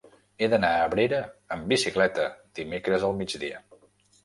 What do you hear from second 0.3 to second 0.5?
He